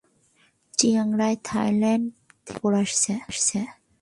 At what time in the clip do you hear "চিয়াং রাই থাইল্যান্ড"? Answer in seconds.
0.77-2.05